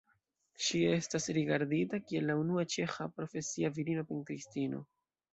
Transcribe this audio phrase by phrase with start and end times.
[0.67, 4.81] Ŝi estas rigardita kiel la unua ĉeĥa profesia virino pentristino.